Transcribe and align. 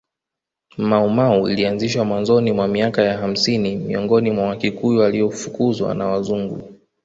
Mau 0.77 1.09
Mau 1.09 1.47
ilianzishwa 1.49 2.05
mwanzoni 2.05 2.51
mwa 2.51 2.67
miaka 2.67 3.01
ya 3.03 3.17
hamsini 3.17 3.75
miongoni 3.75 4.31
mwa 4.31 4.47
Wakikuyu 4.49 4.99
waliofukuzwa 4.99 5.95
na 5.95 6.05
Wazungu 6.05 6.73